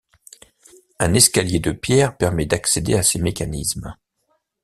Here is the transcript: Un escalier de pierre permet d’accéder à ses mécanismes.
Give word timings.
Un 0.97 1.13
escalier 1.13 1.59
de 1.59 1.71
pierre 1.71 2.17
permet 2.17 2.47
d’accéder 2.47 2.95
à 2.95 3.03
ses 3.03 3.19
mécanismes. 3.19 3.95